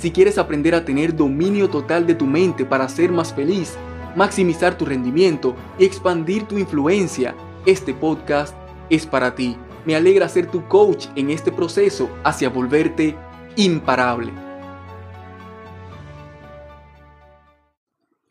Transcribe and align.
Si 0.00 0.10
quieres 0.12 0.38
aprender 0.38 0.74
a 0.74 0.82
tener 0.82 1.14
dominio 1.14 1.68
total 1.68 2.06
de 2.06 2.14
tu 2.14 2.24
mente 2.24 2.64
para 2.64 2.88
ser 2.88 3.12
más 3.12 3.34
feliz, 3.34 3.74
maximizar 4.16 4.78
tu 4.78 4.86
rendimiento 4.86 5.54
y 5.78 5.84
expandir 5.84 6.44
tu 6.44 6.56
influencia, 6.56 7.34
este 7.66 7.92
podcast 7.92 8.56
es 8.88 9.04
para 9.04 9.34
ti. 9.34 9.58
Me 9.84 9.94
alegra 9.94 10.26
ser 10.30 10.50
tu 10.50 10.66
coach 10.68 11.08
en 11.16 11.28
este 11.28 11.52
proceso 11.52 12.08
hacia 12.24 12.48
volverte 12.48 13.14
imparable. 13.56 14.32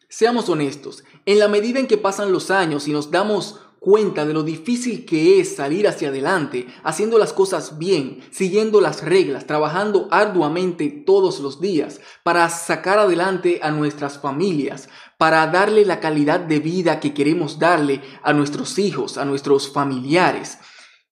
Seamos 0.08 0.50
honestos, 0.50 1.04
en 1.28 1.38
la 1.38 1.48
medida 1.48 1.80
en 1.80 1.86
que 1.86 2.00
pasan 2.00 2.32
los 2.32 2.50
años 2.50 2.88
y 2.88 2.94
nos 2.94 3.12
damos 3.12 3.60
cuenta 3.80 4.26
de 4.26 4.34
lo 4.34 4.44
difícil 4.44 5.06
que 5.06 5.40
es 5.40 5.56
salir 5.56 5.88
hacia 5.88 6.10
adelante, 6.10 6.68
haciendo 6.84 7.18
las 7.18 7.34
cosas 7.34 7.78
bien, 7.78 8.22
siguiendo 8.32 8.82
las 8.82 9.04
reglas, 9.04 9.48
trabajando 9.48 10.08
arduamente 10.12 10.90
todos 10.90 11.40
los 11.40 11.62
días 11.62 12.02
para 12.24 12.50
sacar 12.50 13.00
adelante 13.00 13.60
a 13.64 13.72
nuestras 13.72 14.20
familias, 14.20 14.90
para 15.18 15.48
darle 15.48 15.86
la 15.86 16.00
calidad 16.00 16.40
de 16.40 16.60
vida 16.60 17.00
que 17.00 17.14
queremos 17.14 17.60
darle 17.60 18.02
a 18.22 18.34
nuestros 18.34 18.78
hijos, 18.80 19.18
a 19.18 19.26
nuestros 19.26 19.72
familiares. 19.72 20.58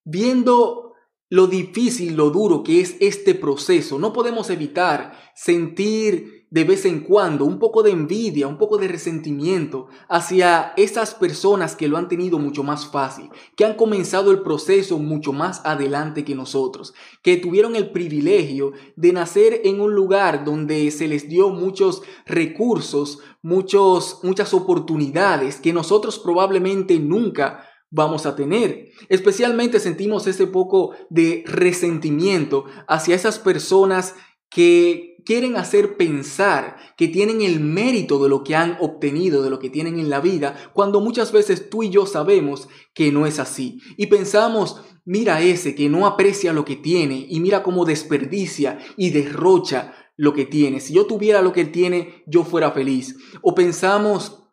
Viendo 0.03 0.94
lo 1.30 1.47
difícil, 1.47 2.16
lo 2.16 2.30
duro 2.30 2.64
que 2.64 2.81
es 2.81 2.95
este 2.99 3.36
proceso, 3.36 3.99
no 3.99 4.14
podemos 4.14 4.49
evitar 4.49 5.14
sentir 5.36 6.36
de 6.50 6.64
vez 6.64 6.86
en 6.86 7.02
cuando 7.02 7.45
un 7.45 7.59
poco 7.59 7.84
de 7.84 7.92
envidia, 7.92 8.48
un 8.48 8.58
poco 8.58 8.78
de 8.78 8.88
resentimiento 8.88 9.88
hacia 10.08 10.73
esas 10.78 11.14
personas 11.14 11.76
que 11.76 11.88
lo 11.88 11.98
han 11.98 12.08
tenido 12.08 12.39
mucho 12.39 12.64
más 12.64 12.88
fácil, 12.88 13.30
que 13.56 13.66
han 13.66 13.76
comenzado 13.76 14.31
el 14.31 14.42
proceso 14.42 14.98
mucho 14.98 15.34
más 15.34 15.62
adelante 15.66 16.23
que 16.23 16.36
nosotros, 16.36 16.94
que 17.22 17.38
tuvieron 17.38 17.76
el 17.76 17.92
privilegio 17.92 18.72
de 18.95 19.12
nacer 19.12 19.62
en 19.66 19.81
un 19.81 19.94
lugar 19.94 20.45
donde 20.45 20.89
se 20.92 21.08
les 21.08 21.28
dio 21.28 21.50
muchos 21.50 22.02
recursos, 22.26 23.20
muchos, 23.42 24.20
muchas 24.23 24.54
oportunidades 24.54 25.59
que 25.59 25.73
nosotros 25.73 26.17
probablemente 26.17 27.00
nunca 27.00 27.66
vamos 27.89 28.26
a 28.26 28.36
tener. 28.36 28.89
Especialmente 29.09 29.80
sentimos 29.80 30.28
ese 30.28 30.48
poco 30.48 30.94
de 31.09 31.44
resentimiento 31.45 32.66
hacia 32.88 33.16
esas 33.16 33.39
personas 33.39 34.16
que 34.50 35.06
quieren 35.28 35.58
hacer 35.58 35.97
pensar 35.97 36.78
que 36.95 37.09
tienen 37.09 37.42
el 37.42 37.59
mérito 37.59 38.23
de 38.23 38.30
lo 38.30 38.45
que 38.45 38.56
han 38.56 38.78
obtenido, 38.80 39.44
de 39.44 39.50
lo 39.50 39.59
que 39.59 39.70
tienen 39.70 40.00
en 40.00 40.09
la 40.09 40.22
vida, 40.22 40.56
cuando 40.72 41.02
muchas 41.02 41.33
veces 41.33 41.70
tú 41.70 41.83
y 41.83 41.89
yo 41.89 42.06
sabemos 42.06 42.70
que 42.94 43.11
no 43.11 43.25
es 43.25 43.38
así. 43.38 43.81
Y 43.98 44.05
pensamos, 44.05 44.81
mira 45.03 45.42
ese 45.42 45.75
que 45.75 45.89
no 45.89 46.08
aprecia 46.08 46.53
lo 46.53 46.64
que 46.64 46.78
tiene 46.78 47.25
y 47.28 47.42
mira 47.42 47.61
cómo 47.61 47.83
desperdicia 47.83 48.80
y 48.95 49.09
derrocha 49.09 49.94
lo 50.16 50.33
que 50.33 50.45
tiene. 50.45 50.80
Si 50.80 50.94
yo 50.94 51.08
tuviera 51.08 51.42
lo 51.42 51.52
que 51.52 51.59
él 51.59 51.73
tiene, 51.73 52.23
yo 52.25 52.45
fuera 52.45 52.72
feliz. 52.72 53.17
O 53.42 53.53
pensamos, 53.53 54.45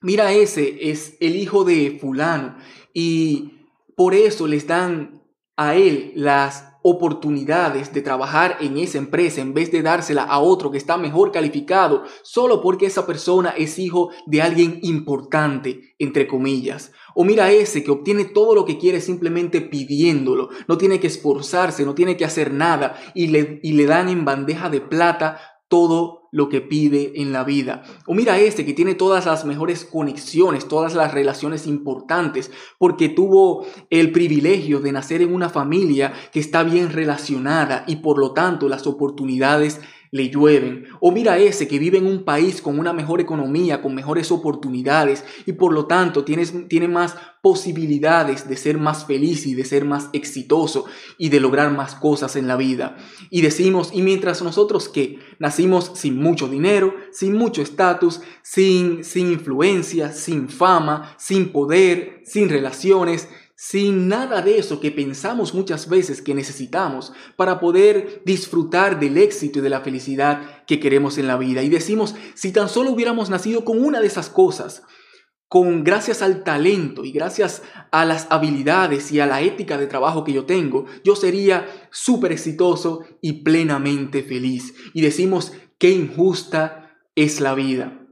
mira 0.00 0.32
ese 0.32 0.90
es 0.90 1.18
el 1.20 1.36
hijo 1.36 1.64
de 1.64 1.98
fulano 2.00 2.56
y 2.94 3.66
por 3.98 4.14
eso 4.14 4.46
les 4.46 4.66
dan 4.66 5.22
a 5.58 5.76
él 5.76 6.12
las 6.16 6.69
oportunidades 6.82 7.92
de 7.92 8.02
trabajar 8.02 8.56
en 8.60 8.78
esa 8.78 8.98
empresa 8.98 9.40
en 9.40 9.54
vez 9.54 9.70
de 9.70 9.82
dársela 9.82 10.22
a 10.22 10.38
otro 10.40 10.70
que 10.70 10.78
está 10.78 10.96
mejor 10.96 11.32
calificado 11.32 12.04
solo 12.22 12.62
porque 12.62 12.86
esa 12.86 13.06
persona 13.06 13.50
es 13.50 13.78
hijo 13.78 14.10
de 14.26 14.42
alguien 14.42 14.78
importante, 14.82 15.94
entre 15.98 16.26
comillas. 16.26 16.92
O 17.14 17.24
mira 17.24 17.50
ese 17.50 17.84
que 17.84 17.90
obtiene 17.90 18.24
todo 18.24 18.54
lo 18.54 18.64
que 18.64 18.78
quiere 18.78 19.00
simplemente 19.00 19.60
pidiéndolo, 19.60 20.48
no 20.68 20.78
tiene 20.78 21.00
que 21.00 21.08
esforzarse, 21.08 21.84
no 21.84 21.94
tiene 21.94 22.16
que 22.16 22.24
hacer 22.24 22.52
nada 22.52 22.96
y 23.14 23.28
le, 23.28 23.60
y 23.62 23.72
le 23.72 23.86
dan 23.86 24.08
en 24.08 24.24
bandeja 24.24 24.70
de 24.70 24.80
plata 24.80 25.40
todo 25.68 26.19
lo 26.30 26.48
que 26.48 26.60
pide 26.60 27.20
en 27.20 27.32
la 27.32 27.44
vida. 27.44 27.82
O 28.06 28.14
mira 28.14 28.38
este 28.38 28.64
que 28.64 28.72
tiene 28.72 28.94
todas 28.94 29.26
las 29.26 29.44
mejores 29.44 29.84
conexiones, 29.84 30.68
todas 30.68 30.94
las 30.94 31.12
relaciones 31.12 31.66
importantes, 31.66 32.50
porque 32.78 33.08
tuvo 33.08 33.66
el 33.90 34.12
privilegio 34.12 34.80
de 34.80 34.92
nacer 34.92 35.22
en 35.22 35.34
una 35.34 35.48
familia 35.48 36.12
que 36.32 36.40
está 36.40 36.62
bien 36.62 36.90
relacionada 36.90 37.84
y 37.86 37.96
por 37.96 38.18
lo 38.18 38.32
tanto 38.32 38.68
las 38.68 38.86
oportunidades 38.86 39.80
le 40.10 40.28
llueven. 40.28 40.86
O 41.00 41.12
mira 41.12 41.38
ese 41.38 41.68
que 41.68 41.78
vive 41.78 41.98
en 41.98 42.06
un 42.06 42.24
país 42.24 42.60
con 42.60 42.78
una 42.78 42.92
mejor 42.92 43.20
economía, 43.20 43.80
con 43.82 43.94
mejores 43.94 44.30
oportunidades 44.32 45.24
y 45.46 45.52
por 45.52 45.72
lo 45.72 45.86
tanto 45.86 46.24
tienes, 46.24 46.52
tiene 46.68 46.88
más 46.88 47.16
posibilidades 47.42 48.48
de 48.48 48.56
ser 48.56 48.76
más 48.78 49.06
feliz 49.06 49.46
y 49.46 49.54
de 49.54 49.64
ser 49.64 49.84
más 49.84 50.10
exitoso 50.12 50.84
y 51.16 51.30
de 51.30 51.40
lograr 51.40 51.70
más 51.72 51.94
cosas 51.94 52.36
en 52.36 52.48
la 52.48 52.56
vida. 52.56 52.96
Y 53.30 53.40
decimos, 53.40 53.90
y 53.94 54.02
mientras 54.02 54.42
nosotros 54.42 54.88
que 54.88 55.18
nacimos 55.38 55.92
sin 55.94 56.18
mucho 56.18 56.48
dinero, 56.48 56.94
sin 57.12 57.34
mucho 57.34 57.62
estatus, 57.62 58.20
sin, 58.42 59.04
sin 59.04 59.32
influencia, 59.32 60.12
sin 60.12 60.48
fama, 60.48 61.14
sin 61.18 61.52
poder, 61.52 62.20
sin 62.24 62.48
relaciones, 62.48 63.28
sin 63.62 64.08
nada 64.08 64.40
de 64.40 64.56
eso 64.56 64.80
que 64.80 64.90
pensamos 64.90 65.52
muchas 65.52 65.86
veces 65.86 66.22
que 66.22 66.32
necesitamos 66.32 67.12
para 67.36 67.60
poder 67.60 68.22
disfrutar 68.24 68.98
del 68.98 69.18
éxito 69.18 69.58
y 69.58 69.62
de 69.62 69.68
la 69.68 69.82
felicidad 69.82 70.64
que 70.64 70.80
queremos 70.80 71.18
en 71.18 71.26
la 71.26 71.36
vida. 71.36 71.62
Y 71.62 71.68
decimos, 71.68 72.14
si 72.32 72.52
tan 72.52 72.70
solo 72.70 72.90
hubiéramos 72.90 73.28
nacido 73.28 73.62
con 73.62 73.84
una 73.84 74.00
de 74.00 74.06
esas 74.06 74.30
cosas, 74.30 74.82
con 75.46 75.84
gracias 75.84 76.22
al 76.22 76.42
talento 76.42 77.04
y 77.04 77.12
gracias 77.12 77.62
a 77.92 78.06
las 78.06 78.28
habilidades 78.30 79.12
y 79.12 79.20
a 79.20 79.26
la 79.26 79.42
ética 79.42 79.76
de 79.76 79.86
trabajo 79.86 80.24
que 80.24 80.32
yo 80.32 80.46
tengo, 80.46 80.86
yo 81.04 81.14
sería 81.14 81.66
súper 81.90 82.32
exitoso 82.32 83.04
y 83.20 83.42
plenamente 83.42 84.22
feliz. 84.22 84.72
Y 84.94 85.02
decimos, 85.02 85.52
qué 85.76 85.90
injusta 85.90 86.96
es 87.14 87.42
la 87.42 87.54
vida. 87.54 88.06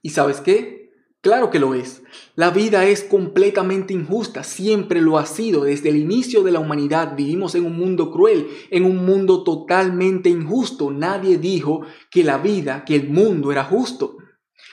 ¿Y 0.00 0.10
sabes 0.10 0.40
qué? 0.40 0.79
Claro 1.22 1.50
que 1.50 1.58
lo 1.58 1.74
es. 1.74 2.02
La 2.34 2.48
vida 2.48 2.86
es 2.86 3.04
completamente 3.04 3.92
injusta, 3.92 4.42
siempre 4.42 5.02
lo 5.02 5.18
ha 5.18 5.26
sido. 5.26 5.64
Desde 5.64 5.90
el 5.90 5.96
inicio 5.96 6.42
de 6.42 6.50
la 6.50 6.60
humanidad 6.60 7.14
vivimos 7.14 7.54
en 7.54 7.66
un 7.66 7.76
mundo 7.76 8.10
cruel, 8.10 8.48
en 8.70 8.86
un 8.86 9.04
mundo 9.04 9.44
totalmente 9.44 10.30
injusto. 10.30 10.90
Nadie 10.90 11.36
dijo 11.36 11.82
que 12.10 12.24
la 12.24 12.38
vida, 12.38 12.86
que 12.86 12.96
el 12.96 13.10
mundo 13.10 13.52
era 13.52 13.64
justo. 13.64 14.16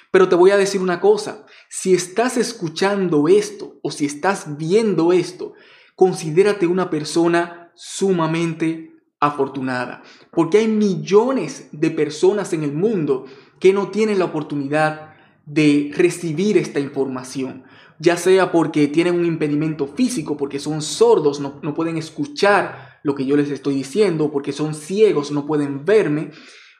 Pero 0.09 0.30
te 0.30 0.36
voy 0.36 0.52
a 0.52 0.57
decir 0.57 0.80
una 0.80 1.02
cosa, 1.02 1.46
si 1.68 1.94
estás 1.94 2.38
escuchando 2.38 3.28
esto 3.28 3.80
o 3.84 3.91
si 3.91 4.06
estás 4.06 4.57
viendo 4.57 5.12
esto, 5.12 5.53
considérate 5.96 6.66
una 6.66 6.90
persona 6.90 7.74
sumamente 7.75 8.94
afortunada, 9.19 10.03
porque 10.31 10.59
hay 10.59 10.68
millones 10.68 11.69
de 11.72 11.91
personas 11.91 12.53
en 12.53 12.63
el 12.63 12.72
mundo 12.72 13.25
que 13.59 13.74
no 13.74 13.90
tienen 13.90 14.19
la 14.19 14.25
oportunidad 14.25 15.17
de 15.47 15.91
recibir 15.96 16.58
esta 16.58 16.81
información, 16.81 17.63
ya 18.00 18.18
sea 18.18 18.52
porque 18.52 18.90
tienen 18.90 19.16
un 19.16 19.25
impedimento 19.25 19.88
físico, 19.88 20.35
porque 20.35 20.59
son 20.59 20.81
sordos, 20.81 21.40
no, 21.40 21.74
pueden 21.74 21.97
escuchar 21.97 23.00
lo 23.02 23.16
que 23.16 23.25
yo 23.25 23.38
les 23.38 23.50
estoy 23.50 23.75
diciendo, 23.75 24.30
porque 24.30 24.52
son 24.52 24.75
ciegos, 24.75 25.31
no 25.31 25.48
pueden 25.48 25.86
verme, 25.86 26.31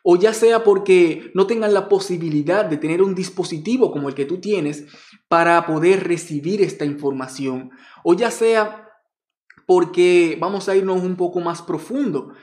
o 0.04 0.18
ya 0.18 0.34
sea 0.34 0.66
porque 0.66 1.32
no 1.34 1.48
tengan 1.48 1.74
la 1.74 1.88
posibilidad 1.88 2.66
de 2.66 2.76
tener 2.76 3.02
un 3.02 3.16
dispositivo 3.16 3.90
como 3.90 4.10
el 4.10 4.16
que 4.16 4.26
tú 4.26 4.40
tienes 4.42 4.86
para 5.30 5.66
poder 5.66 6.06
recibir 6.06 6.62
esta 6.62 6.84
información, 6.84 7.72
o 8.04 8.16
ya 8.16 8.32
sea 8.32 8.84
porque 9.66 10.38
vamos 10.42 10.68
a 10.68 10.76
irnos 10.76 11.04
un 11.04 11.16
poco 11.16 11.40
más 11.40 11.62
profundo, 11.62 12.34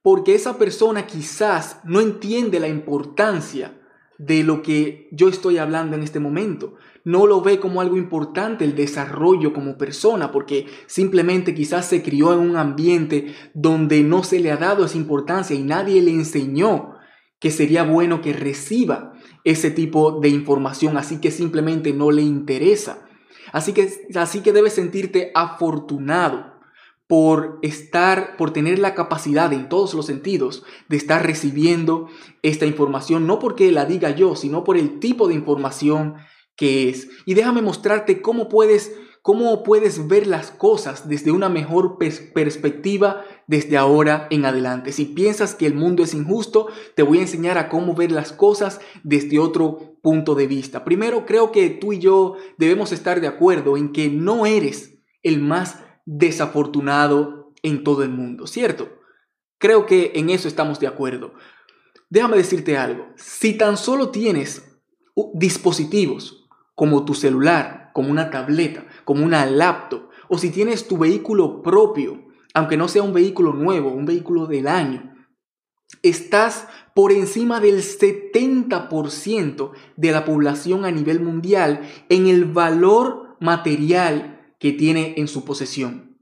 porque 0.00 0.36
esa 0.36 0.58
persona 0.58 1.08
quizás 1.08 1.80
no 1.82 2.00
entiende 2.00 2.60
la 2.60 2.68
importancia 2.68 3.80
de 4.18 4.42
lo 4.44 4.62
que 4.62 5.08
yo 5.12 5.28
estoy 5.28 5.58
hablando 5.58 5.96
en 5.96 6.02
este 6.02 6.20
momento. 6.20 6.74
No 7.04 7.26
lo 7.26 7.42
ve 7.42 7.60
como 7.60 7.80
algo 7.80 7.96
importante 7.96 8.64
el 8.64 8.74
desarrollo 8.74 9.52
como 9.52 9.76
persona, 9.76 10.32
porque 10.32 10.66
simplemente 10.86 11.54
quizás 11.54 11.86
se 11.86 12.02
crió 12.02 12.32
en 12.32 12.40
un 12.40 12.56
ambiente 12.56 13.34
donde 13.54 14.02
no 14.02 14.22
se 14.22 14.40
le 14.40 14.50
ha 14.50 14.56
dado 14.56 14.84
esa 14.84 14.96
importancia 14.96 15.54
y 15.54 15.62
nadie 15.62 16.02
le 16.02 16.10
enseñó 16.10 16.94
que 17.38 17.50
sería 17.50 17.84
bueno 17.84 18.22
que 18.22 18.32
reciba 18.32 19.12
ese 19.44 19.70
tipo 19.70 20.20
de 20.20 20.28
información, 20.30 20.96
así 20.96 21.20
que 21.20 21.30
simplemente 21.30 21.92
no 21.92 22.10
le 22.10 22.22
interesa. 22.22 23.06
Así 23.52 23.72
que, 23.72 23.88
así 24.16 24.40
que 24.40 24.52
debes 24.52 24.72
sentirte 24.72 25.30
afortunado 25.34 26.55
por 27.08 27.58
estar, 27.62 28.36
por 28.36 28.52
tener 28.52 28.78
la 28.78 28.94
capacidad 28.94 29.52
en 29.52 29.68
todos 29.68 29.94
los 29.94 30.06
sentidos 30.06 30.64
de 30.88 30.96
estar 30.96 31.24
recibiendo 31.24 32.08
esta 32.42 32.66
información, 32.66 33.26
no 33.26 33.38
porque 33.38 33.70
la 33.70 33.84
diga 33.84 34.10
yo, 34.10 34.34
sino 34.34 34.64
por 34.64 34.76
el 34.76 34.98
tipo 34.98 35.28
de 35.28 35.34
información 35.34 36.16
que 36.56 36.88
es. 36.88 37.08
Y 37.24 37.34
déjame 37.34 37.62
mostrarte 37.62 38.22
cómo 38.22 38.48
puedes, 38.48 38.92
cómo 39.22 39.62
puedes 39.62 40.08
ver 40.08 40.26
las 40.26 40.50
cosas 40.50 41.08
desde 41.08 41.30
una 41.30 41.48
mejor 41.48 41.96
perspectiva 41.98 43.24
desde 43.46 43.76
ahora 43.76 44.26
en 44.30 44.44
adelante. 44.44 44.90
Si 44.90 45.04
piensas 45.04 45.54
que 45.54 45.66
el 45.66 45.74
mundo 45.74 46.02
es 46.02 46.14
injusto, 46.14 46.68
te 46.96 47.04
voy 47.04 47.18
a 47.18 47.22
enseñar 47.22 47.56
a 47.58 47.68
cómo 47.68 47.94
ver 47.94 48.10
las 48.10 48.32
cosas 48.32 48.80
desde 49.04 49.38
otro 49.38 49.98
punto 50.02 50.34
de 50.34 50.48
vista. 50.48 50.84
Primero, 50.84 51.24
creo 51.24 51.52
que 51.52 51.68
tú 51.70 51.92
y 51.92 52.00
yo 52.00 52.36
debemos 52.58 52.90
estar 52.90 53.20
de 53.20 53.28
acuerdo 53.28 53.76
en 53.76 53.92
que 53.92 54.08
no 54.08 54.46
eres 54.46 54.98
el 55.22 55.40
más 55.40 55.85
desafortunado 56.06 57.52
en 57.62 57.84
todo 57.84 58.02
el 58.02 58.10
mundo, 58.10 58.46
¿cierto? 58.46 58.88
Creo 59.58 59.84
que 59.84 60.12
en 60.14 60.30
eso 60.30 60.48
estamos 60.48 60.80
de 60.80 60.86
acuerdo. 60.86 61.34
Déjame 62.08 62.36
decirte 62.36 62.78
algo, 62.78 63.08
si 63.16 63.58
tan 63.58 63.76
solo 63.76 64.10
tienes 64.10 64.80
dispositivos 65.34 66.48
como 66.74 67.04
tu 67.04 67.14
celular, 67.14 67.90
como 67.92 68.10
una 68.10 68.30
tableta, 68.30 68.86
como 69.04 69.24
una 69.24 69.44
laptop, 69.46 70.08
o 70.28 70.38
si 70.38 70.50
tienes 70.50 70.86
tu 70.86 70.98
vehículo 70.98 71.62
propio, 71.62 72.24
aunque 72.54 72.76
no 72.76 72.88
sea 72.88 73.02
un 73.02 73.12
vehículo 73.12 73.52
nuevo, 73.52 73.90
un 73.90 74.06
vehículo 74.06 74.46
del 74.46 74.68
año, 74.68 75.14
estás 76.02 76.68
por 76.94 77.12
encima 77.12 77.60
del 77.60 77.82
70% 77.82 79.72
de 79.96 80.12
la 80.12 80.24
población 80.24 80.84
a 80.84 80.90
nivel 80.90 81.20
mundial 81.20 81.88
en 82.08 82.26
el 82.28 82.44
valor 82.44 83.36
material 83.40 84.35
que 84.58 84.72
tiene 84.72 85.14
en 85.16 85.28
su 85.28 85.44
posesión. 85.44 86.16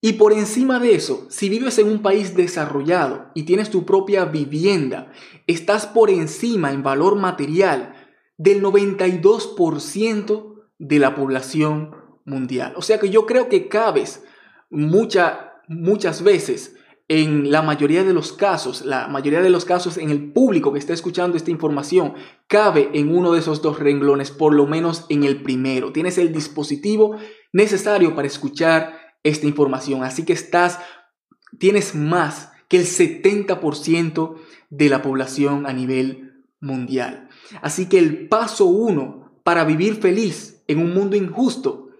Y 0.00 0.14
por 0.14 0.34
encima 0.34 0.78
de 0.80 0.94
eso, 0.94 1.26
si 1.30 1.48
vives 1.48 1.78
en 1.78 1.88
un 1.88 2.02
país 2.02 2.36
desarrollado 2.36 3.30
y 3.34 3.44
tienes 3.44 3.70
tu 3.70 3.86
propia 3.86 4.26
vivienda, 4.26 5.10
estás 5.46 5.86
por 5.86 6.10
encima 6.10 6.72
en 6.72 6.82
valor 6.82 7.16
material 7.16 7.94
del 8.36 8.62
92% 8.62 10.54
de 10.78 10.98
la 10.98 11.14
población 11.14 11.96
mundial. 12.26 12.74
O 12.76 12.82
sea 12.82 13.00
que 13.00 13.08
yo 13.08 13.24
creo 13.24 13.48
que 13.48 13.68
cabes 13.68 14.22
mucha, 14.68 15.54
muchas 15.68 16.22
veces 16.22 16.76
en 17.14 17.52
la 17.52 17.62
mayoría 17.62 18.02
de 18.02 18.12
los 18.12 18.32
casos, 18.32 18.84
la 18.84 19.06
mayoría 19.06 19.40
de 19.40 19.50
los 19.50 19.64
casos 19.64 19.98
en 19.98 20.10
el 20.10 20.32
público 20.32 20.72
que 20.72 20.80
está 20.80 20.92
escuchando 20.92 21.36
esta 21.36 21.52
información, 21.52 22.14
cabe 22.48 22.90
en 22.92 23.14
uno 23.14 23.32
de 23.32 23.38
esos 23.38 23.62
dos 23.62 23.78
renglones, 23.78 24.32
por 24.32 24.52
lo 24.52 24.66
menos 24.66 25.06
en 25.08 25.22
el 25.22 25.40
primero. 25.40 25.92
Tienes 25.92 26.18
el 26.18 26.32
dispositivo 26.32 27.16
necesario 27.52 28.16
para 28.16 28.26
escuchar 28.26 28.98
esta 29.22 29.46
información. 29.46 30.02
Así 30.02 30.24
que 30.24 30.32
estás, 30.32 30.80
tienes 31.60 31.94
más 31.94 32.50
que 32.66 32.78
el 32.78 32.84
70% 32.84 34.34
de 34.70 34.88
la 34.88 35.00
población 35.00 35.66
a 35.66 35.72
nivel 35.72 36.42
mundial. 36.60 37.28
Así 37.62 37.88
que 37.88 38.00
el 38.00 38.26
paso 38.26 38.64
uno 38.64 39.38
para 39.44 39.62
vivir 39.62 40.00
feliz 40.00 40.64
en 40.66 40.80
un 40.80 40.92
mundo 40.92 41.14
injusto 41.14 41.90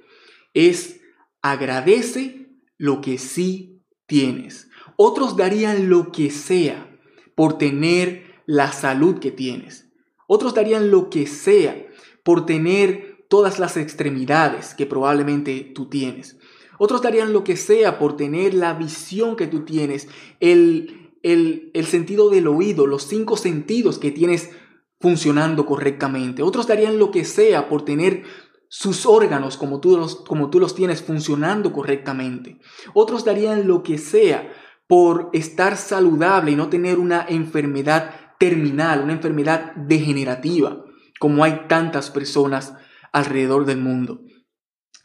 es 0.54 1.02
agradece 1.40 2.48
lo 2.78 3.00
que 3.00 3.18
sí 3.18 3.80
tienes. 4.06 4.70
Otros 4.96 5.36
darían 5.36 5.88
lo 5.88 6.12
que 6.12 6.30
sea 6.30 6.90
por 7.34 7.58
tener 7.58 8.34
la 8.46 8.72
salud 8.72 9.18
que 9.18 9.30
tienes. 9.30 9.88
Otros 10.26 10.54
darían 10.54 10.90
lo 10.90 11.10
que 11.10 11.26
sea 11.26 11.86
por 12.22 12.46
tener 12.46 13.26
todas 13.28 13.58
las 13.58 13.76
extremidades 13.76 14.74
que 14.74 14.86
probablemente 14.86 15.72
tú 15.74 15.86
tienes. 15.88 16.38
Otros 16.78 17.02
darían 17.02 17.32
lo 17.32 17.44
que 17.44 17.56
sea 17.56 17.98
por 17.98 18.16
tener 18.16 18.54
la 18.54 18.74
visión 18.74 19.36
que 19.36 19.46
tú 19.46 19.64
tienes, 19.64 20.08
el, 20.40 21.12
el, 21.22 21.86
sentido 21.86 22.30
del 22.30 22.48
oído, 22.48 22.86
los 22.86 23.04
cinco 23.04 23.36
sentidos 23.36 23.98
que 23.98 24.10
tienes 24.10 24.50
funcionando 25.00 25.66
correctamente. 25.66 26.42
Otros 26.42 26.66
darían 26.66 26.98
lo 26.98 27.10
que 27.10 27.24
sea 27.24 27.68
por 27.68 27.84
tener 27.84 28.24
sus 28.68 29.06
órganos 29.06 29.56
como 29.56 29.80
tú, 29.80 29.96
los, 29.96 30.16
como 30.16 30.50
tú 30.50 30.58
los 30.58 30.74
tienes 30.74 31.02
funcionando 31.02 31.72
correctamente. 31.72 32.58
Otros 32.92 33.24
darían 33.24 33.68
lo 33.68 33.82
que 33.82 33.98
sea 33.98 34.52
por 34.86 35.30
estar 35.32 35.76
saludable 35.76 36.52
y 36.52 36.56
no 36.56 36.68
tener 36.68 36.98
una 36.98 37.24
enfermedad 37.28 38.10
terminal, 38.38 39.02
una 39.02 39.14
enfermedad 39.14 39.74
degenerativa, 39.76 40.84
como 41.18 41.44
hay 41.44 41.62
tantas 41.68 42.10
personas 42.10 42.74
alrededor 43.12 43.64
del 43.64 43.78
mundo. 43.78 44.20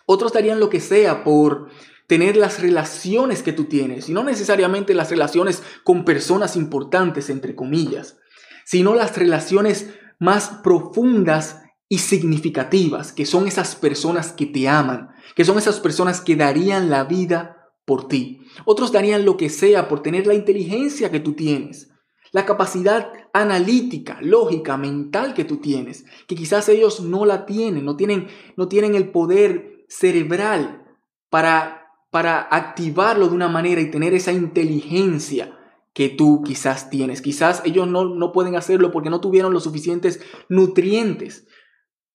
Otros 0.05 0.33
darían 0.33 0.59
lo 0.59 0.69
que 0.69 0.79
sea 0.79 1.23
por 1.23 1.69
tener 2.07 2.35
las 2.35 2.59
relaciones 2.59 3.43
que 3.43 3.53
tú 3.53 3.65
tienes, 3.65 4.09
y 4.09 4.13
no 4.13 4.23
necesariamente 4.23 4.95
las 4.95 5.11
relaciones 5.11 5.61
con 5.83 6.05
personas 6.05 6.55
importantes, 6.55 7.29
entre 7.29 7.55
comillas, 7.55 8.17
sino 8.65 8.95
las 8.95 9.15
relaciones 9.15 9.91
más 10.19 10.49
profundas 10.63 11.61
y 11.87 11.99
significativas, 11.99 13.13
que 13.13 13.25
son 13.25 13.47
esas 13.47 13.75
personas 13.75 14.31
que 14.31 14.47
te 14.47 14.67
aman, 14.67 15.09
que 15.35 15.45
son 15.45 15.57
esas 15.57 15.79
personas 15.79 16.21
que 16.21 16.35
darían 16.35 16.89
la 16.89 17.03
vida 17.03 17.58
por 17.89 18.07
ti. 18.07 18.41
Otros 18.65 18.91
darían 18.91 19.25
lo 19.25 19.35
que 19.35 19.49
sea 19.49 19.87
por 19.87 20.03
tener 20.03 20.27
la 20.27 20.35
inteligencia 20.35 21.09
que 21.09 21.19
tú 21.19 21.33
tienes, 21.33 21.89
la 22.31 22.45
capacidad 22.45 23.11
analítica, 23.33 24.19
lógica, 24.21 24.77
mental 24.77 25.33
que 25.33 25.43
tú 25.43 25.57
tienes, 25.57 26.05
que 26.27 26.35
quizás 26.35 26.69
ellos 26.69 27.01
no 27.01 27.25
la 27.25 27.47
tienen, 27.47 27.85
no 27.85 27.97
tienen, 27.97 28.27
no 28.55 28.67
tienen 28.67 28.93
el 28.93 29.09
poder 29.09 29.85
cerebral 29.87 30.83
para, 31.31 31.87
para 32.11 32.41
activarlo 32.51 33.27
de 33.27 33.33
una 33.33 33.47
manera 33.47 33.81
y 33.81 33.89
tener 33.89 34.13
esa 34.13 34.33
inteligencia 34.33 35.57
que 35.91 36.09
tú 36.09 36.43
quizás 36.45 36.91
tienes. 36.91 37.23
Quizás 37.23 37.63
ellos 37.65 37.87
no, 37.87 38.05
no 38.05 38.31
pueden 38.31 38.55
hacerlo 38.55 38.91
porque 38.91 39.09
no 39.09 39.19
tuvieron 39.19 39.51
los 39.51 39.63
suficientes 39.63 40.21
nutrientes 40.47 41.47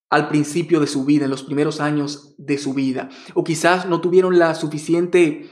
al 0.08 0.28
principio 0.28 0.78
de 0.78 0.86
su 0.86 1.04
vida, 1.04 1.24
en 1.24 1.32
los 1.32 1.42
primeros 1.42 1.80
años 1.80 2.36
de 2.38 2.58
su 2.58 2.74
vida. 2.74 3.08
O 3.34 3.42
quizás 3.42 3.86
no 3.86 4.00
tuvieron 4.00 4.38
la 4.38 4.54
suficiente 4.54 5.50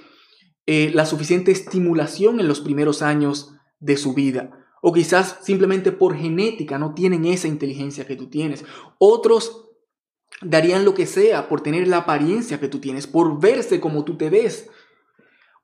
eh, 0.66 0.90
la 0.94 1.06
suficiente 1.06 1.50
estimulación 1.50 2.38
en 2.38 2.48
los 2.48 2.60
primeros 2.60 3.02
años 3.02 3.54
de 3.80 3.96
su 3.96 4.14
vida. 4.14 4.50
O 4.80 4.92
quizás 4.92 5.38
simplemente 5.42 5.92
por 5.92 6.16
genética 6.16 6.78
no 6.78 6.94
tienen 6.94 7.24
esa 7.24 7.48
inteligencia 7.48 8.06
que 8.06 8.16
tú 8.16 8.28
tienes. 8.28 8.64
Otros 8.98 9.68
darían 10.40 10.84
lo 10.84 10.94
que 10.94 11.06
sea 11.06 11.48
por 11.48 11.60
tener 11.60 11.88
la 11.88 11.98
apariencia 11.98 12.58
que 12.58 12.68
tú 12.68 12.80
tienes, 12.80 13.06
por 13.06 13.40
verse 13.40 13.80
como 13.80 14.04
tú 14.04 14.16
te 14.16 14.30
ves. 14.30 14.68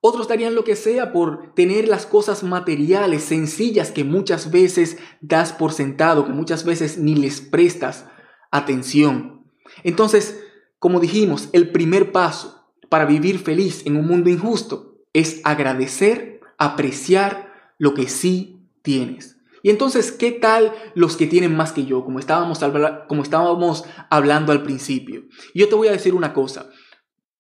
Otros 0.01 0.29
darían 0.29 0.55
lo 0.55 0.63
que 0.63 0.77
sea 0.77 1.13
por 1.13 1.55
tener 1.55 1.89
las 1.89 2.07
cosas 2.07 2.45
materiales, 2.45 3.25
sencillas, 3.25 3.91
que 3.91 4.05
muchas 4.05 4.53
veces 4.53 4.99
das 5.21 5.53
por 5.53 5.73
sentado, 5.73 6.25
que 6.25 6.33
muchas 6.33 6.65
veces 6.65 6.99
ni 6.99 7.17
les 7.17 7.41
prestas 7.41 8.07
atención. 8.53 9.45
Entonces, 9.83 10.45
como 10.79 11.01
dijimos, 11.01 11.49
el 11.53 11.73
primer 11.73 12.13
paso 12.13 12.69
para 12.89 13.05
vivir 13.05 13.41
feliz 13.41 13.85
en 13.87 13.97
un 13.97 14.07
mundo 14.07 14.31
injusto 14.31 14.88
es 15.13 15.41
agradecer, 15.45 16.41
apreciar 16.59 17.53
lo 17.79 17.95
que 17.95 18.09
sí 18.09 18.61
tienes. 18.83 19.39
Y 19.63 19.71
entonces, 19.71 20.13
¿qué 20.13 20.31
tal 20.31 20.73
los 20.95 21.17
que 21.17 21.27
tienen 21.27 21.57
más 21.57 21.73
que 21.73 21.85
yo? 21.85 22.05
Como 22.05 22.19
estábamos, 22.19 22.61
como 23.09 23.23
estábamos 23.23 23.85
hablando 24.11 24.53
al 24.53 24.63
principio. 24.63 25.25
Yo 25.55 25.69
te 25.69 25.75
voy 25.75 25.89
a 25.89 25.93
decir 25.93 26.15
una 26.15 26.33
cosa. 26.33 26.71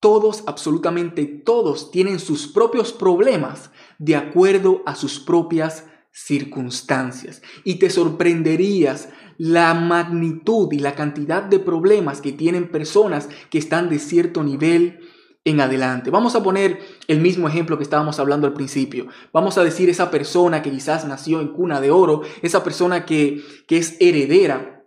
Todos, 0.00 0.44
absolutamente 0.46 1.26
todos, 1.26 1.90
tienen 1.90 2.18
sus 2.18 2.48
propios 2.48 2.92
problemas 2.92 3.70
de 3.98 4.16
acuerdo 4.16 4.82
a 4.86 4.94
sus 4.94 5.20
propias 5.20 5.86
circunstancias. 6.12 7.42
Y 7.64 7.76
te 7.76 7.90
sorprenderías 7.90 9.08
la 9.38 9.72
magnitud 9.74 10.72
y 10.72 10.80
la 10.80 10.94
cantidad 10.94 11.42
de 11.42 11.60
problemas 11.60 12.20
que 12.20 12.32
tienen 12.32 12.70
personas 12.70 13.28
que 13.50 13.58
están 13.58 13.88
de 13.88 14.00
cierto 14.00 14.42
nivel 14.42 15.00
en 15.44 15.60
adelante. 15.60 16.10
Vamos 16.10 16.34
a 16.34 16.42
poner 16.42 16.78
el 17.06 17.20
mismo 17.20 17.48
ejemplo 17.48 17.78
que 17.78 17.84
estábamos 17.84 18.18
hablando 18.18 18.46
al 18.46 18.54
principio. 18.54 19.08
Vamos 19.32 19.58
a 19.58 19.64
decir 19.64 19.88
esa 19.88 20.10
persona 20.10 20.62
que 20.62 20.70
quizás 20.70 21.06
nació 21.06 21.40
en 21.40 21.48
cuna 21.48 21.80
de 21.80 21.90
oro, 21.90 22.22
esa 22.42 22.62
persona 22.62 23.06
que, 23.06 23.42
que 23.66 23.78
es 23.78 23.96
heredera 24.00 24.84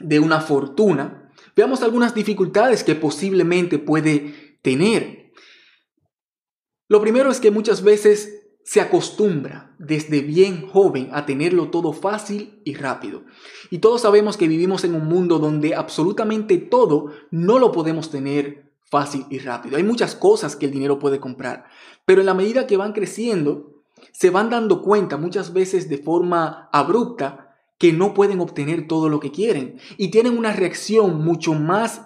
de 0.00 0.18
una 0.18 0.40
fortuna. 0.40 1.30
Veamos 1.54 1.82
algunas 1.82 2.14
dificultades 2.14 2.82
que 2.84 2.94
posiblemente 2.94 3.78
puede 3.78 4.58
tener. 4.62 5.32
Lo 6.88 7.00
primero 7.00 7.30
es 7.30 7.40
que 7.40 7.50
muchas 7.50 7.82
veces 7.82 8.42
se 8.64 8.80
acostumbra 8.80 9.74
desde 9.78 10.20
bien 10.20 10.68
joven 10.68 11.08
a 11.12 11.26
tenerlo 11.26 11.70
todo 11.70 11.92
fácil 11.92 12.60
y 12.64 12.74
rápido. 12.74 13.24
Y 13.70 13.78
todos 13.78 14.02
sabemos 14.02 14.36
que 14.36 14.48
vivimos 14.48 14.84
en 14.84 14.94
un 14.94 15.06
mundo 15.06 15.38
donde 15.38 15.74
absolutamente 15.74 16.58
todo 16.58 17.12
no 17.30 17.58
lo 17.58 17.72
podemos 17.72 18.10
tener 18.10 18.71
fácil 18.92 19.24
y 19.30 19.38
rápido. 19.38 19.78
Hay 19.78 19.84
muchas 19.84 20.14
cosas 20.14 20.54
que 20.54 20.66
el 20.66 20.70
dinero 20.70 20.98
puede 20.98 21.18
comprar, 21.18 21.64
pero 22.04 22.20
en 22.20 22.26
la 22.26 22.34
medida 22.34 22.66
que 22.66 22.76
van 22.76 22.92
creciendo, 22.92 23.82
se 24.12 24.28
van 24.28 24.50
dando 24.50 24.82
cuenta 24.82 25.16
muchas 25.16 25.54
veces 25.54 25.88
de 25.88 25.96
forma 25.96 26.68
abrupta 26.74 27.56
que 27.78 27.94
no 27.94 28.12
pueden 28.12 28.40
obtener 28.40 28.86
todo 28.86 29.08
lo 29.08 29.18
que 29.18 29.32
quieren 29.32 29.80
y 29.96 30.10
tienen 30.10 30.36
una 30.36 30.52
reacción 30.52 31.24
mucho 31.24 31.54
más 31.54 32.02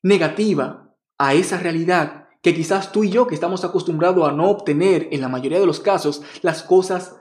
negativa 0.00 0.94
a 1.18 1.34
esa 1.34 1.58
realidad 1.58 2.28
que 2.40 2.54
quizás 2.54 2.92
tú 2.92 3.02
y 3.02 3.10
yo 3.10 3.26
que 3.26 3.34
estamos 3.34 3.64
acostumbrados 3.64 4.28
a 4.28 4.32
no 4.32 4.48
obtener 4.48 5.08
en 5.10 5.20
la 5.20 5.28
mayoría 5.28 5.58
de 5.58 5.66
los 5.66 5.80
casos 5.80 6.22
las 6.42 6.62
cosas 6.62 7.16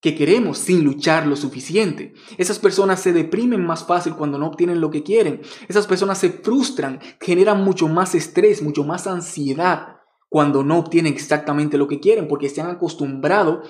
que 0.00 0.14
queremos 0.14 0.58
sin 0.58 0.82
luchar 0.82 1.26
lo 1.26 1.36
suficiente. 1.36 2.14
Esas 2.38 2.58
personas 2.58 3.00
se 3.00 3.12
deprimen 3.12 3.64
más 3.64 3.86
fácil 3.86 4.14
cuando 4.14 4.38
no 4.38 4.46
obtienen 4.46 4.80
lo 4.80 4.90
que 4.90 5.02
quieren. 5.02 5.42
Esas 5.68 5.86
personas 5.86 6.18
se 6.18 6.30
frustran, 6.30 7.00
generan 7.20 7.62
mucho 7.62 7.86
más 7.88 8.14
estrés, 8.14 8.62
mucho 8.62 8.84
más 8.84 9.06
ansiedad 9.06 10.00
cuando 10.30 10.62
no 10.62 10.78
obtienen 10.78 11.12
exactamente 11.12 11.76
lo 11.76 11.88
que 11.88 12.00
quieren 12.00 12.28
porque 12.28 12.48
se 12.48 12.60
han 12.60 12.70
acostumbrado 12.70 13.62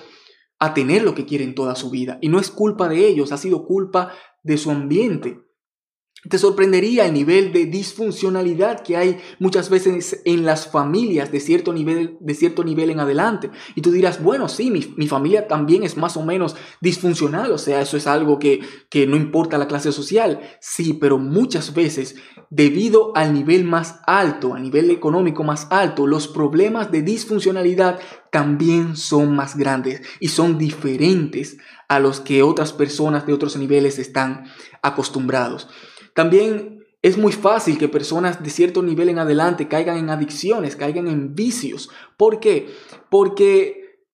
a 0.59 0.73
tener 0.73 1.01
lo 1.01 1.15
que 1.15 1.25
quieren 1.25 1.55
toda 1.55 1.75
su 1.75 1.89
vida. 1.89 2.19
Y 2.21 2.29
no 2.29 2.39
es 2.39 2.51
culpa 2.51 2.87
de 2.87 3.07
ellos, 3.07 3.31
ha 3.31 3.37
sido 3.37 3.65
culpa 3.65 4.13
de 4.43 4.57
su 4.57 4.71
ambiente. 4.71 5.41
Te 6.29 6.37
sorprendería 6.37 7.07
el 7.07 7.13
nivel 7.13 7.51
de 7.51 7.65
disfuncionalidad 7.65 8.83
que 8.83 8.95
hay 8.95 9.17
muchas 9.39 9.71
veces 9.71 10.21
en 10.23 10.45
las 10.45 10.67
familias 10.67 11.31
de 11.31 11.39
cierto 11.39 11.73
nivel, 11.73 12.17
de 12.19 12.35
cierto 12.35 12.63
nivel 12.63 12.91
en 12.91 12.99
adelante. 12.99 13.49
Y 13.73 13.81
tú 13.81 13.91
dirás, 13.91 14.21
bueno, 14.21 14.47
sí, 14.47 14.69
mi, 14.69 15.07
familia 15.07 15.47
también 15.47 15.81
es 15.81 15.97
más 15.97 16.17
o 16.17 16.23
menos 16.23 16.55
disfuncional, 16.79 17.51
o 17.51 17.57
sea, 17.57 17.81
eso 17.81 17.97
es 17.97 18.05
algo 18.05 18.37
que, 18.37 18.59
que 18.91 19.07
no 19.07 19.15
importa 19.15 19.57
la 19.57 19.67
clase 19.67 19.91
social. 19.91 20.41
Sí, 20.59 20.93
pero 20.93 21.17
muchas 21.17 21.73
veces, 21.73 22.15
debido 22.51 23.13
al 23.15 23.33
nivel 23.33 23.63
más 23.63 24.01
alto, 24.05 24.53
a 24.53 24.59
nivel 24.59 24.91
económico 24.91 25.43
más 25.43 25.67
alto, 25.71 26.05
los 26.05 26.27
problemas 26.27 26.91
de 26.91 27.01
disfuncionalidad 27.01 27.99
también 28.31 28.95
son 28.95 29.35
más 29.35 29.57
grandes 29.57 30.03
y 30.19 30.27
son 30.27 30.59
diferentes 30.59 31.57
a 31.87 31.99
los 31.99 32.21
que 32.21 32.43
otras 32.43 32.73
personas 32.73 33.25
de 33.25 33.33
otros 33.33 33.57
niveles 33.57 33.97
están 33.97 34.45
acostumbrados. 34.83 35.67
También 36.13 36.85
es 37.01 37.17
muy 37.17 37.31
fácil 37.31 37.77
que 37.77 37.87
personas 37.87 38.43
de 38.43 38.49
cierto 38.49 38.83
nivel 38.83 39.09
en 39.09 39.19
adelante 39.19 39.67
caigan 39.67 39.97
en 39.97 40.09
adicciones, 40.09 40.75
caigan 40.75 41.07
en 41.07 41.33
vicios. 41.33 41.89
¿Por 42.15 42.39
qué? 42.39 42.69
Porque 43.09 44.05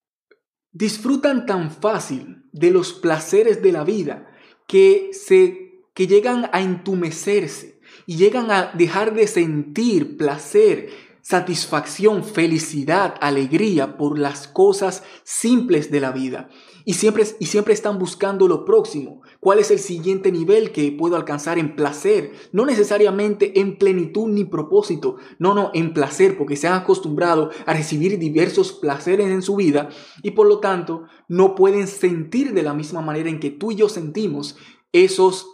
disfrutan 0.72 1.44
tan 1.44 1.70
fácil 1.70 2.44
de 2.52 2.70
los 2.70 2.92
placeres 2.92 3.62
de 3.62 3.72
la 3.72 3.84
vida 3.84 4.30
que, 4.66 5.10
se, 5.12 5.82
que 5.94 6.06
llegan 6.06 6.48
a 6.52 6.60
entumecerse 6.62 7.80
y 8.06 8.16
llegan 8.16 8.50
a 8.50 8.72
dejar 8.74 9.14
de 9.14 9.26
sentir 9.26 10.16
placer, 10.16 10.88
satisfacción, 11.28 12.24
felicidad, 12.24 13.16
alegría 13.20 13.98
por 13.98 14.18
las 14.18 14.48
cosas 14.48 15.02
simples 15.24 15.90
de 15.90 16.00
la 16.00 16.10
vida. 16.10 16.48
Y 16.86 16.94
siempre, 16.94 17.22
y 17.38 17.44
siempre 17.44 17.74
están 17.74 17.98
buscando 17.98 18.48
lo 18.48 18.64
próximo. 18.64 19.20
¿Cuál 19.38 19.58
es 19.58 19.70
el 19.70 19.78
siguiente 19.78 20.32
nivel 20.32 20.72
que 20.72 20.90
puedo 20.90 21.16
alcanzar 21.16 21.58
en 21.58 21.76
placer? 21.76 22.32
No 22.52 22.64
necesariamente 22.64 23.60
en 23.60 23.76
plenitud 23.76 24.26
ni 24.26 24.46
propósito. 24.46 25.16
No, 25.38 25.52
no, 25.52 25.70
en 25.74 25.92
placer, 25.92 26.38
porque 26.38 26.56
se 26.56 26.66
han 26.66 26.80
acostumbrado 26.80 27.50
a 27.66 27.74
recibir 27.74 28.18
diversos 28.18 28.72
placeres 28.72 29.26
en 29.26 29.42
su 29.42 29.56
vida 29.56 29.90
y 30.22 30.30
por 30.30 30.46
lo 30.46 30.60
tanto 30.60 31.02
no 31.28 31.54
pueden 31.54 31.88
sentir 31.88 32.54
de 32.54 32.62
la 32.62 32.72
misma 32.72 33.02
manera 33.02 33.28
en 33.28 33.38
que 33.38 33.50
tú 33.50 33.70
y 33.70 33.76
yo 33.76 33.90
sentimos 33.90 34.56
esos 34.92 35.46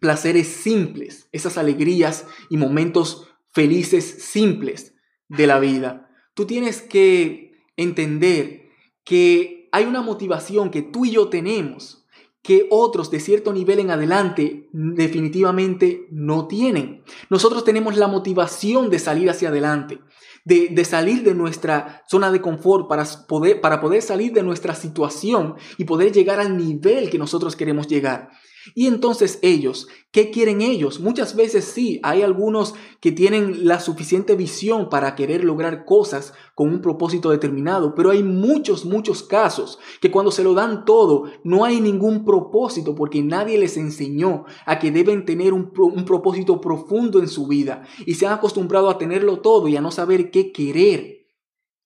placeres 0.00 0.48
simples, 0.48 1.28
esas 1.30 1.58
alegrías 1.58 2.26
y 2.48 2.56
momentos 2.56 3.29
felices 3.52 4.04
simples 4.24 4.94
de 5.28 5.46
la 5.46 5.58
vida. 5.58 6.10
Tú 6.34 6.46
tienes 6.46 6.82
que 6.82 7.52
entender 7.76 8.68
que 9.04 9.68
hay 9.72 9.84
una 9.84 10.02
motivación 10.02 10.70
que 10.70 10.82
tú 10.82 11.04
y 11.04 11.12
yo 11.12 11.28
tenemos 11.28 12.00
que 12.42 12.66
otros 12.70 13.10
de 13.10 13.20
cierto 13.20 13.52
nivel 13.52 13.80
en 13.80 13.90
adelante 13.90 14.68
definitivamente 14.72 16.06
no 16.10 16.48
tienen. 16.48 17.04
Nosotros 17.28 17.64
tenemos 17.64 17.96
la 17.96 18.08
motivación 18.08 18.88
de 18.88 18.98
salir 18.98 19.28
hacia 19.28 19.50
adelante, 19.50 20.00
de, 20.44 20.68
de, 20.68 20.84
salir 20.86 21.22
de 21.22 21.34
nuestra 21.34 22.02
zona 22.08 22.32
de 22.32 22.40
confort 22.40 22.88
para 22.88 23.04
poder, 23.28 23.60
para 23.60 23.80
poder 23.80 24.00
salir 24.00 24.32
de 24.32 24.42
nuestra 24.42 24.74
situación 24.74 25.56
y 25.76 25.84
poder 25.84 26.12
llegar 26.12 26.40
al 26.40 26.56
nivel 26.56 27.10
que 27.10 27.18
nosotros 27.18 27.56
queremos 27.56 27.88
llegar. 27.88 28.30
Y 28.74 28.86
entonces 28.86 29.38
ellos, 29.42 29.88
¿qué 30.10 30.30
quieren 30.30 30.60
ellos? 30.60 31.00
Muchas 31.00 31.36
veces 31.36 31.64
sí, 31.64 32.00
hay 32.02 32.22
algunos 32.22 32.74
que 33.00 33.12
tienen 33.12 33.66
la 33.66 33.80
suficiente 33.80 34.34
visión 34.34 34.88
para 34.88 35.14
querer 35.14 35.44
lograr 35.44 35.84
cosas 35.84 36.32
con 36.54 36.68
un 36.68 36.80
propósito 36.80 37.30
determinado, 37.30 37.94
pero 37.94 38.10
hay 38.10 38.22
muchos, 38.22 38.84
muchos 38.84 39.22
casos 39.22 39.78
que 40.00 40.10
cuando 40.10 40.30
se 40.30 40.44
lo 40.44 40.54
dan 40.54 40.84
todo 40.84 41.24
no 41.44 41.64
hay 41.64 41.80
ningún 41.80 42.24
propósito 42.24 42.94
porque 42.94 43.22
nadie 43.22 43.58
les 43.58 43.76
enseñó 43.76 44.44
a 44.66 44.78
que 44.78 44.90
deben 44.90 45.24
tener 45.24 45.52
un, 45.52 45.72
un 45.76 46.04
propósito 46.04 46.60
profundo 46.60 47.20
en 47.20 47.28
su 47.28 47.46
vida 47.46 47.82
y 48.04 48.14
se 48.14 48.26
han 48.26 48.34
acostumbrado 48.34 48.90
a 48.90 48.98
tenerlo 48.98 49.40
todo 49.40 49.68
y 49.68 49.76
a 49.76 49.80
no 49.80 49.90
saber 49.90 50.30
qué 50.30 50.52
querer 50.52 51.19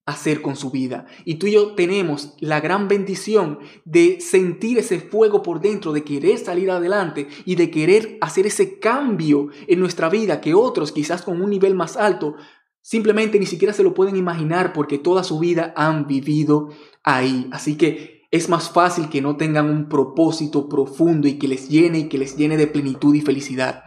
hacer 0.07 0.43
con 0.43 0.57
su 0.57 0.71
vida. 0.71 1.07
Y 1.25 1.37
tú 1.37 1.47
y 1.47 1.53
yo 1.53 1.75
tenemos 1.75 2.35
la 2.41 2.61
gran 2.61 2.89
bendición 2.89 3.59
de 3.85 4.21
sentir 4.21 4.79
ese 4.79 5.01
fuego 5.01 5.43
por 5.43 5.61
dentro, 5.61 5.93
de 5.93 6.05
querer 6.05 6.39
salir 6.39 6.71
adelante 6.71 7.29
y 7.45 7.55
de 7.55 7.71
querer 7.71 8.19
hacer 8.21 8.47
ese 8.47 8.79
cambio 8.79 9.49
en 9.67 9.81
nuestra 9.81 10.11
vida 10.11 10.41
que 10.41 10.55
otros, 10.55 10.93
quizás 10.93 11.23
con 11.23 11.41
un 11.41 11.51
nivel 11.51 11.75
más 11.75 11.97
alto, 11.97 12.35
simplemente 12.83 13.39
ni 13.39 13.47
siquiera 13.47 13.73
se 13.73 13.83
lo 13.83 13.95
pueden 13.95 14.17
imaginar 14.17 14.75
porque 14.75 14.99
toda 14.99 15.25
su 15.25 15.39
vida 15.39 15.73
han 15.77 16.07
vivido 16.07 16.69
ahí. 17.03 17.49
Así 17.51 17.77
que 17.77 18.25
es 18.31 18.51
más 18.51 18.71
fácil 18.71 19.09
que 19.09 19.23
no 19.23 19.37
tengan 19.37 19.71
un 19.71 19.89
propósito 19.89 20.69
profundo 20.69 21.29
y 21.29 21.39
que 21.39 21.49
les 21.49 21.71
llene 21.71 22.01
y 22.01 22.09
que 22.09 22.19
les 22.19 22.37
llene 22.37 22.59
de 22.59 22.67
plenitud 22.67 23.15
y 23.15 23.23
felicidad. 23.23 23.85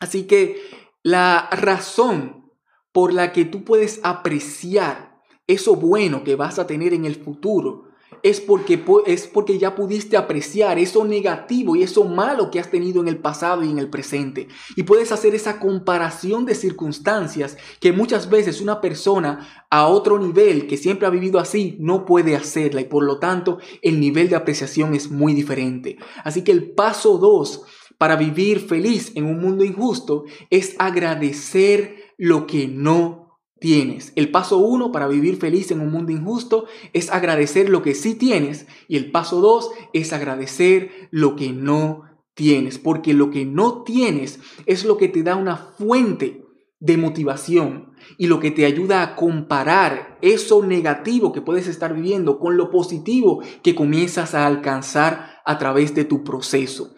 Así 0.00 0.24
que 0.24 0.60
la 1.02 1.48
razón 1.50 2.50
por 2.92 3.12
la 3.12 3.32
que 3.32 3.44
tú 3.44 3.64
puedes 3.64 4.00
apreciar 4.02 5.13
eso 5.46 5.76
bueno 5.76 6.24
que 6.24 6.36
vas 6.36 6.58
a 6.58 6.66
tener 6.66 6.94
en 6.94 7.04
el 7.04 7.16
futuro 7.16 7.94
es 8.24 8.40
porque, 8.40 8.82
es 9.06 9.26
porque 9.26 9.58
ya 9.58 9.74
pudiste 9.74 10.16
apreciar 10.16 10.78
eso 10.78 11.04
negativo 11.04 11.76
y 11.76 11.82
eso 11.82 12.04
malo 12.04 12.50
que 12.50 12.58
has 12.58 12.70
tenido 12.70 13.02
en 13.02 13.08
el 13.08 13.18
pasado 13.18 13.62
y 13.62 13.70
en 13.70 13.78
el 13.78 13.90
presente. 13.90 14.48
Y 14.76 14.84
puedes 14.84 15.12
hacer 15.12 15.34
esa 15.34 15.60
comparación 15.60 16.46
de 16.46 16.54
circunstancias 16.54 17.58
que 17.80 17.92
muchas 17.92 18.30
veces 18.30 18.62
una 18.62 18.80
persona 18.80 19.66
a 19.68 19.88
otro 19.88 20.18
nivel 20.18 20.66
que 20.66 20.78
siempre 20.78 21.06
ha 21.06 21.10
vivido 21.10 21.38
así 21.38 21.76
no 21.80 22.06
puede 22.06 22.34
hacerla 22.34 22.80
y 22.80 22.86
por 22.86 23.04
lo 23.04 23.18
tanto 23.18 23.58
el 23.82 24.00
nivel 24.00 24.30
de 24.30 24.36
apreciación 24.36 24.94
es 24.94 25.10
muy 25.10 25.34
diferente. 25.34 25.98
Así 26.24 26.42
que 26.42 26.52
el 26.52 26.72
paso 26.72 27.18
dos 27.18 27.64
para 27.98 28.16
vivir 28.16 28.60
feliz 28.60 29.12
en 29.16 29.26
un 29.26 29.38
mundo 29.38 29.64
injusto 29.64 30.24
es 30.48 30.74
agradecer 30.78 32.14
lo 32.16 32.46
que 32.46 32.68
no 32.68 33.23
tienes. 33.58 34.12
El 34.16 34.30
paso 34.30 34.58
uno 34.58 34.92
para 34.92 35.08
vivir 35.08 35.36
feliz 35.36 35.70
en 35.70 35.80
un 35.80 35.90
mundo 35.90 36.12
injusto 36.12 36.66
es 36.92 37.10
agradecer 37.10 37.68
lo 37.68 37.82
que 37.82 37.94
sí 37.94 38.14
tienes 38.14 38.66
y 38.88 38.96
el 38.96 39.10
paso 39.10 39.40
dos 39.40 39.70
es 39.92 40.12
agradecer 40.12 40.90
lo 41.10 41.36
que 41.36 41.52
no 41.52 42.04
tienes, 42.34 42.78
porque 42.78 43.14
lo 43.14 43.30
que 43.30 43.44
no 43.44 43.82
tienes 43.84 44.40
es 44.66 44.84
lo 44.84 44.96
que 44.96 45.08
te 45.08 45.22
da 45.22 45.36
una 45.36 45.56
fuente 45.56 46.44
de 46.80 46.96
motivación 46.98 47.94
y 48.18 48.26
lo 48.26 48.40
que 48.40 48.50
te 48.50 48.66
ayuda 48.66 49.02
a 49.02 49.16
comparar 49.16 50.18
eso 50.20 50.64
negativo 50.64 51.32
que 51.32 51.40
puedes 51.40 51.66
estar 51.66 51.94
viviendo 51.94 52.38
con 52.38 52.56
lo 52.56 52.70
positivo 52.70 53.42
que 53.62 53.74
comienzas 53.74 54.34
a 54.34 54.46
alcanzar 54.46 55.40
a 55.46 55.58
través 55.58 55.94
de 55.94 56.04
tu 56.04 56.24
proceso. 56.24 56.93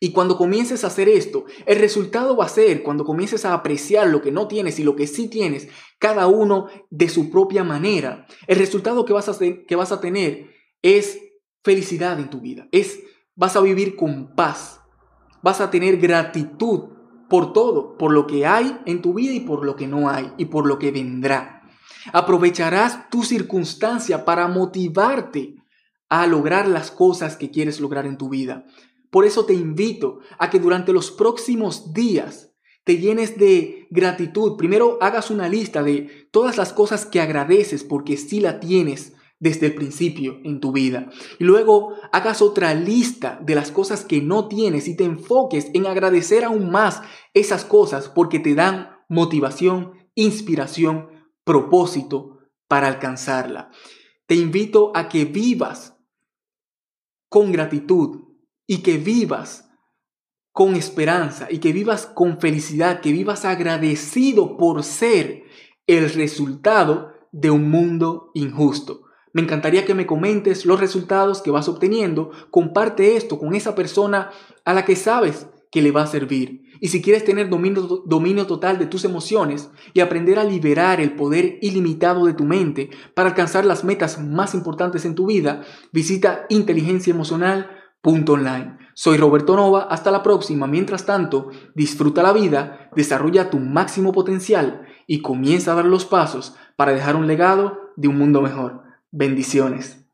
Y 0.00 0.12
cuando 0.12 0.36
comiences 0.36 0.84
a 0.84 0.88
hacer 0.88 1.08
esto, 1.08 1.44
el 1.66 1.78
resultado 1.78 2.36
va 2.36 2.44
a 2.44 2.48
ser 2.48 2.82
cuando 2.82 3.04
comiences 3.04 3.44
a 3.44 3.52
apreciar 3.52 4.06
lo 4.08 4.22
que 4.22 4.30
no 4.30 4.46
tienes 4.46 4.78
y 4.78 4.84
lo 4.84 4.94
que 4.94 5.08
sí 5.08 5.28
tienes, 5.28 5.68
cada 5.98 6.28
uno 6.28 6.68
de 6.90 7.08
su 7.08 7.30
propia 7.30 7.64
manera. 7.64 8.26
El 8.46 8.58
resultado 8.58 9.04
que 9.04 9.12
vas 9.12 9.28
a, 9.28 9.36
que 9.38 9.76
vas 9.76 9.90
a 9.90 10.00
tener 10.00 10.50
es 10.82 11.18
felicidad 11.64 12.20
en 12.20 12.30
tu 12.30 12.40
vida. 12.40 12.68
Es 12.70 13.00
vas 13.34 13.56
a 13.56 13.60
vivir 13.60 13.96
con 13.96 14.34
paz. 14.36 14.80
Vas 15.42 15.60
a 15.60 15.70
tener 15.70 15.96
gratitud 15.96 16.90
por 17.28 17.52
todo, 17.52 17.96
por 17.96 18.12
lo 18.12 18.26
que 18.26 18.46
hay 18.46 18.78
en 18.86 19.02
tu 19.02 19.14
vida 19.14 19.32
y 19.32 19.40
por 19.40 19.64
lo 19.64 19.76
que 19.76 19.86
no 19.86 20.08
hay 20.08 20.32
y 20.38 20.46
por 20.46 20.66
lo 20.66 20.78
que 20.78 20.90
vendrá. 20.90 21.62
Aprovecharás 22.12 23.10
tu 23.10 23.22
circunstancia 23.22 24.24
para 24.24 24.48
motivarte 24.48 25.56
a 26.08 26.26
lograr 26.26 26.68
las 26.68 26.90
cosas 26.90 27.36
que 27.36 27.50
quieres 27.50 27.80
lograr 27.80 28.06
en 28.06 28.16
tu 28.16 28.28
vida. 28.28 28.64
Por 29.10 29.24
eso 29.24 29.44
te 29.46 29.54
invito 29.54 30.20
a 30.38 30.50
que 30.50 30.58
durante 30.58 30.92
los 30.92 31.10
próximos 31.10 31.92
días 31.92 32.52
te 32.84 32.98
llenes 32.98 33.36
de 33.36 33.86
gratitud. 33.90 34.56
Primero 34.56 34.98
hagas 35.00 35.30
una 35.30 35.48
lista 35.48 35.82
de 35.82 36.28
todas 36.30 36.56
las 36.56 36.72
cosas 36.72 37.04
que 37.04 37.20
agradeces 37.20 37.84
porque 37.84 38.16
sí 38.16 38.40
la 38.40 38.60
tienes 38.60 39.12
desde 39.40 39.66
el 39.66 39.74
principio 39.74 40.40
en 40.42 40.60
tu 40.60 40.72
vida. 40.72 41.10
Y 41.38 41.44
luego 41.44 41.94
hagas 42.12 42.42
otra 42.42 42.74
lista 42.74 43.38
de 43.42 43.54
las 43.54 43.70
cosas 43.70 44.04
que 44.04 44.20
no 44.20 44.48
tienes 44.48 44.88
y 44.88 44.96
te 44.96 45.04
enfoques 45.04 45.70
en 45.74 45.86
agradecer 45.86 46.44
aún 46.44 46.70
más 46.70 47.02
esas 47.34 47.64
cosas 47.64 48.08
porque 48.08 48.38
te 48.38 48.54
dan 48.54 48.90
motivación, 49.08 49.92
inspiración, 50.14 51.08
propósito 51.44 52.38
para 52.66 52.88
alcanzarla. 52.88 53.70
Te 54.26 54.34
invito 54.34 54.92
a 54.94 55.08
que 55.08 55.24
vivas 55.24 55.96
con 57.28 57.52
gratitud 57.52 58.27
y 58.68 58.82
que 58.82 58.98
vivas 58.98 59.68
con 60.52 60.76
esperanza 60.76 61.48
y 61.50 61.58
que 61.58 61.72
vivas 61.72 62.06
con 62.06 62.38
felicidad, 62.38 63.00
que 63.00 63.10
vivas 63.10 63.44
agradecido 63.44 64.56
por 64.56 64.84
ser 64.84 65.42
el 65.88 66.10
resultado 66.10 67.12
de 67.32 67.50
un 67.50 67.70
mundo 67.70 68.30
injusto. 68.34 69.02
Me 69.32 69.42
encantaría 69.42 69.84
que 69.84 69.94
me 69.94 70.06
comentes 70.06 70.66
los 70.66 70.80
resultados 70.80 71.42
que 71.42 71.50
vas 71.50 71.68
obteniendo. 71.68 72.30
Comparte 72.50 73.16
esto 73.16 73.38
con 73.38 73.54
esa 73.54 73.74
persona 73.74 74.30
a 74.64 74.74
la 74.74 74.84
que 74.84 74.96
sabes 74.96 75.46
que 75.70 75.82
le 75.82 75.90
va 75.90 76.02
a 76.02 76.06
servir. 76.06 76.62
Y 76.80 76.88
si 76.88 77.02
quieres 77.02 77.24
tener 77.24 77.48
dominio, 77.48 78.02
dominio, 78.06 78.46
total 78.46 78.78
de 78.78 78.86
tus 78.86 79.04
emociones 79.04 79.70
y 79.94 80.00
aprender 80.00 80.38
a 80.38 80.44
liberar 80.44 81.00
el 81.00 81.14
poder 81.14 81.58
ilimitado 81.60 82.26
de 82.26 82.34
tu 82.34 82.44
mente 82.44 82.90
para 83.14 83.30
alcanzar 83.30 83.64
las 83.64 83.84
metas 83.84 84.20
más 84.20 84.54
importantes 84.54 85.04
en 85.04 85.14
tu 85.14 85.26
vida, 85.26 85.62
visita 85.92 86.46
inteligenciaemocional.online. 88.02 88.78
Soy 88.94 89.16
Roberto 89.16 89.56
Nova, 89.56 89.82
hasta 89.90 90.10
la 90.10 90.22
próxima. 90.22 90.66
Mientras 90.66 91.06
tanto, 91.06 91.50
disfruta 91.74 92.22
la 92.22 92.32
vida, 92.32 92.90
desarrolla 92.94 93.50
tu 93.50 93.58
máximo 93.58 94.12
potencial 94.12 94.86
y 95.06 95.22
comienza 95.22 95.72
a 95.72 95.76
dar 95.76 95.84
los 95.84 96.04
pasos 96.04 96.56
para 96.76 96.92
dejar 96.92 97.16
un 97.16 97.26
legado 97.26 97.92
de 97.96 98.08
un 98.08 98.18
mundo 98.18 98.42
mejor. 98.42 98.82
Bendiciones. 99.10 100.04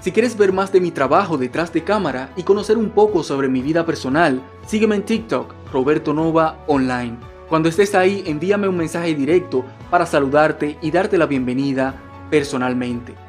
Si 0.00 0.12
quieres 0.12 0.36
ver 0.36 0.52
más 0.52 0.70
de 0.70 0.80
mi 0.80 0.92
trabajo 0.92 1.36
detrás 1.36 1.72
de 1.72 1.82
cámara 1.82 2.32
y 2.36 2.44
conocer 2.44 2.76
un 2.76 2.90
poco 2.90 3.24
sobre 3.24 3.48
mi 3.48 3.60
vida 3.60 3.84
personal, 3.84 4.40
sígueme 4.64 4.94
en 4.94 5.04
TikTok, 5.04 5.52
Roberto 5.72 6.14
Nova 6.14 6.62
Online. 6.68 7.35
Cuando 7.48 7.68
estés 7.68 7.94
ahí, 7.94 8.24
envíame 8.26 8.66
un 8.66 8.76
mensaje 8.76 9.14
directo 9.14 9.64
para 9.88 10.04
saludarte 10.04 10.78
y 10.82 10.90
darte 10.90 11.16
la 11.16 11.26
bienvenida 11.26 11.94
personalmente. 12.28 13.25